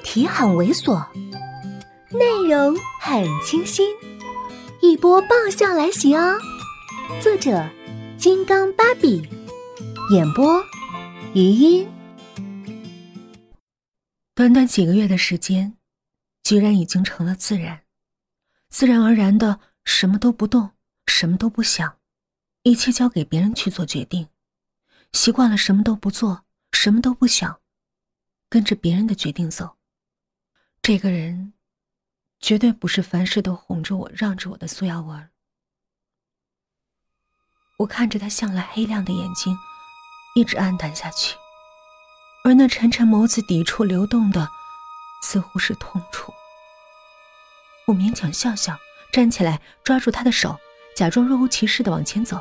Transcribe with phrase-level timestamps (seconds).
[0.00, 1.06] 题很猥琐，
[2.10, 3.86] 内容很清新，
[4.80, 6.38] 一波爆笑来袭哦！
[7.22, 7.68] 作者：
[8.18, 9.22] 金刚芭比，
[10.12, 10.62] 演播：
[11.34, 11.88] 余音。
[14.34, 15.76] 短短几个月的时间，
[16.42, 17.82] 居然已经成了自然，
[18.68, 20.70] 自然而然的什么都不动，
[21.06, 21.96] 什么都不想，
[22.62, 24.28] 一切交给别人去做决定，
[25.12, 27.60] 习惯了什么都不做，什么都不想，
[28.48, 29.76] 跟着别人的决定走。
[30.82, 31.52] 这个人，
[32.40, 35.28] 绝对不是凡事都哄着我、让着我的苏耀文。
[37.78, 39.56] 我看着他向来黑亮的眼睛，
[40.34, 41.36] 一直暗淡下去，
[42.44, 44.48] 而那沉沉眸子抵触流动的，
[45.22, 46.32] 似乎是痛楚。
[47.86, 48.76] 我勉强笑笑，
[49.12, 50.58] 站起来抓住他的手，
[50.96, 52.40] 假装若无其事的往前走。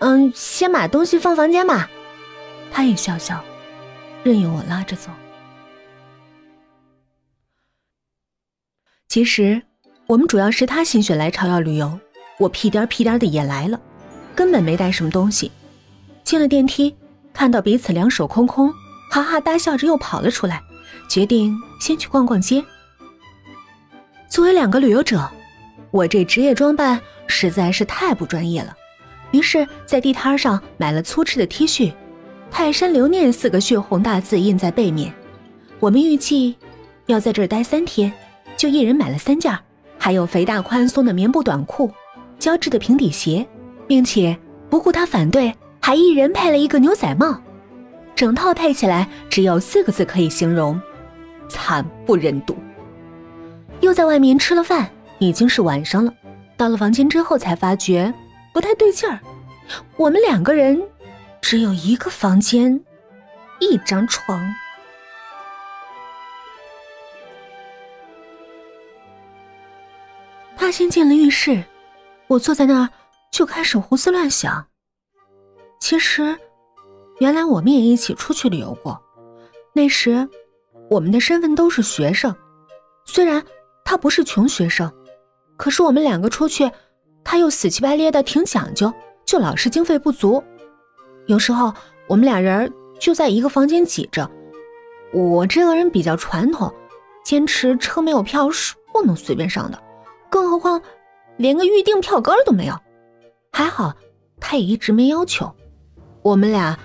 [0.00, 1.90] 嗯，先把东西放房间吧。
[2.72, 3.44] 他也笑笑，
[4.24, 5.10] 任由我拉着走。
[9.08, 9.62] 其实，
[10.06, 11.98] 我们主要是他心血来潮要旅游，
[12.38, 13.80] 我屁颠屁颠的也来了，
[14.34, 15.50] 根本没带什么东西。
[16.22, 16.94] 进了电梯，
[17.32, 18.70] 看到彼此两手空空，
[19.10, 20.62] 哈哈大笑着又跑了出来，
[21.08, 22.62] 决定先去逛逛街。
[24.28, 25.26] 作为两个旅游者，
[25.90, 28.76] 我这职业装扮实在是太不专业了，
[29.30, 31.94] 于是，在地摊上买了粗制的 T 恤
[32.52, 35.14] ，“泰山留念”四个血红大字印在背面。
[35.80, 36.56] 我们预计
[37.06, 38.12] 要在这儿待三天。
[38.58, 39.56] 就一人买了三件，
[39.96, 41.90] 还有肥大宽松的棉布短裤、
[42.40, 43.46] 胶质的平底鞋，
[43.86, 44.36] 并且
[44.68, 47.40] 不顾他反对，还一人配了一个牛仔帽。
[48.16, 50.78] 整套配起来只有四个字可以形容：
[51.48, 52.56] 惨不忍睹。
[53.80, 56.12] 又在外面吃了饭，已经是晚上了。
[56.56, 58.12] 到了房间之后才发觉
[58.52, 59.20] 不太对劲儿，
[59.96, 60.82] 我们两个人
[61.40, 62.80] 只有一个房间，
[63.60, 64.42] 一张床。
[70.68, 71.64] 他先进了浴室，
[72.26, 72.90] 我坐在那儿
[73.32, 74.66] 就开始胡思乱想。
[75.80, 76.38] 其实，
[77.20, 79.02] 原来我们也一起出去旅游过，
[79.72, 80.28] 那时
[80.90, 82.36] 我们的身份都是学生。
[83.06, 83.42] 虽然
[83.82, 84.92] 他不是穷学生，
[85.56, 86.70] 可是我们两个出去，
[87.24, 88.92] 他又死乞白咧的挺讲究，
[89.24, 90.44] 就老是经费不足。
[91.28, 91.72] 有时候
[92.06, 94.30] 我们俩人就在一个房间挤着。
[95.14, 96.70] 我这个人比较传统，
[97.24, 99.82] 坚持车没有票是不能随便上的。
[100.30, 100.80] 更何况，
[101.36, 102.74] 连个预定票根都没有。
[103.52, 103.94] 还好，
[104.40, 105.52] 他也一直没要求。
[106.22, 106.78] 我们俩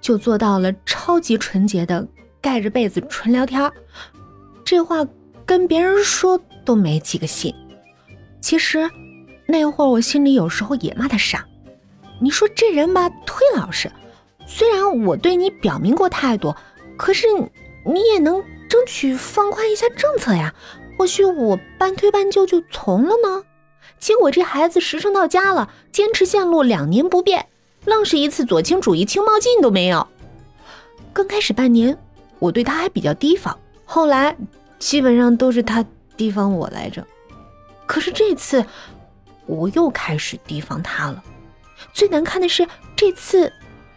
[0.00, 2.06] 就做到了超级纯洁的
[2.40, 3.72] 盖着被子纯聊天。
[4.64, 5.06] 这话
[5.44, 7.54] 跟别人说都没几个信。
[8.40, 8.90] 其实
[9.46, 11.46] 那会儿我心里有时候也骂他傻。
[12.20, 13.90] 你说这人吧，忒老实。
[14.46, 16.54] 虽然我对你表明过态度，
[16.96, 17.26] 可是
[17.84, 20.54] 你也能争取放宽一下政策呀。
[21.02, 23.42] 或许我半推半就就从了呢，
[23.98, 27.46] 结果这孩子实诚到家了，坚持线路两年不变，
[27.86, 30.06] 愣是一次左倾主义青冒进都没有。
[31.12, 31.98] 刚开始半年，
[32.38, 34.36] 我对他还比较提防，后来
[34.78, 35.84] 基本上都是他
[36.16, 37.04] 提防我来着。
[37.84, 38.64] 可是这次，
[39.46, 41.20] 我又开始提防他了。
[41.92, 42.64] 最难看的是，
[42.94, 43.52] 这次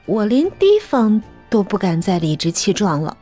[0.08, 3.16] 我连提防都不敢再理直气壮了。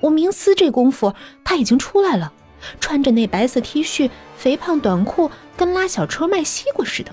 [0.00, 2.34] 我冥思这功夫，他已经出来了。
[2.80, 7.12] 穿着那白色 T 恤、肥胖短裤，跟拉小车卖西瓜似的。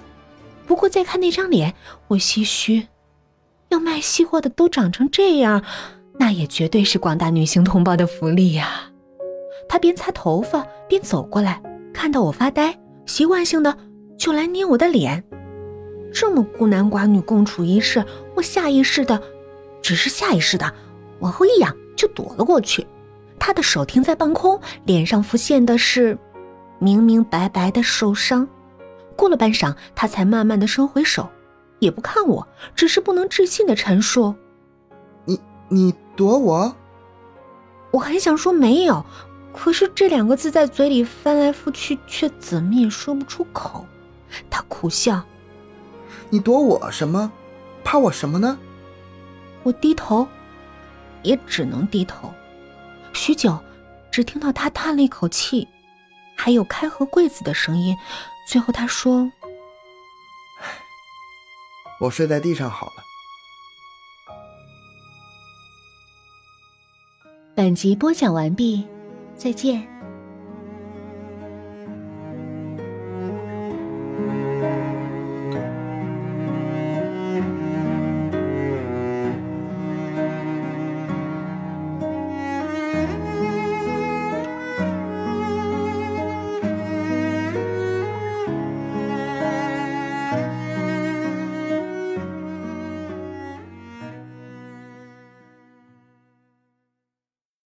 [0.65, 1.73] 不过再看那张脸，
[2.07, 2.87] 我唏嘘，
[3.69, 5.63] 要卖西瓜的都长成这样，
[6.17, 8.91] 那也绝对是广大女性同胞的福利呀。
[9.69, 11.61] 他边擦头发边走过来，
[11.93, 13.77] 看到我发呆，习惯性的
[14.17, 15.23] 就来捏我的脸。
[16.13, 18.05] 这么孤男寡女共处一室，
[18.35, 19.21] 我下意识的，
[19.81, 20.73] 只是下意识的，
[21.19, 22.87] 往后一仰就躲了过去。
[23.39, 26.17] 他的手停在半空，脸上浮现的是
[26.79, 28.47] 明明白白的受伤。
[29.15, 31.29] 过了半晌，他才慢慢的收回手，
[31.79, 34.35] 也不看我，只是不能置信的陈述
[35.25, 36.75] ：“你你躲我？”
[37.91, 39.05] 我很想说没有，
[39.53, 43.85] 可是这两个字在嘴里翻来覆去，却怎么也说不出口。
[44.49, 45.23] 他苦笑
[46.29, 47.31] ：“你躲我什么？
[47.83, 48.57] 怕我什么呢？”
[49.63, 50.27] 我低头，
[51.23, 52.33] 也只能低头。
[53.15, 53.57] 许久，
[54.11, 55.67] 只听到他叹了一口气，
[56.37, 57.97] 还有开合柜子的声音。
[58.47, 59.31] 最后他说
[61.99, 63.03] ：“我睡在地上好了。”
[67.55, 68.85] 本集播讲完毕，
[69.35, 69.94] 再见。